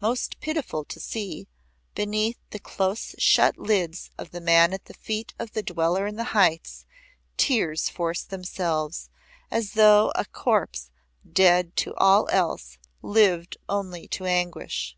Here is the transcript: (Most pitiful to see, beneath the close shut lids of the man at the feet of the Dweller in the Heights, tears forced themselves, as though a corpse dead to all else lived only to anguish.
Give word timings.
(Most 0.00 0.40
pitiful 0.40 0.84
to 0.86 0.98
see, 0.98 1.46
beneath 1.94 2.38
the 2.50 2.58
close 2.58 3.14
shut 3.18 3.56
lids 3.56 4.10
of 4.18 4.32
the 4.32 4.40
man 4.40 4.72
at 4.72 4.86
the 4.86 4.94
feet 4.94 5.32
of 5.38 5.52
the 5.52 5.62
Dweller 5.62 6.08
in 6.08 6.16
the 6.16 6.34
Heights, 6.34 6.86
tears 7.36 7.88
forced 7.88 8.30
themselves, 8.30 9.10
as 9.48 9.74
though 9.74 10.10
a 10.16 10.24
corpse 10.24 10.90
dead 11.24 11.76
to 11.76 11.94
all 11.94 12.28
else 12.32 12.78
lived 13.00 13.58
only 13.68 14.08
to 14.08 14.24
anguish. 14.24 14.96